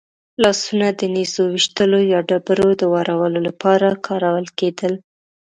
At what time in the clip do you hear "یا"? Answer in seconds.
2.13-2.19